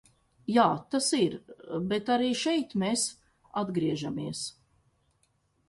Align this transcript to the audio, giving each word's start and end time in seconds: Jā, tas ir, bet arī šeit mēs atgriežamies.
Jā, 0.53 0.63
tas 0.93 1.09
ir, 1.17 1.35
bet 1.91 2.09
arī 2.15 2.31
šeit 2.45 2.73
mēs 2.85 3.05
atgriežamies. 3.65 4.43